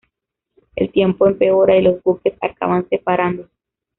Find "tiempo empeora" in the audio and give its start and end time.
0.91-1.77